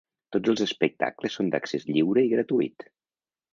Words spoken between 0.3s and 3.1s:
Tots els espectacles són d’accés lliure i gratuït.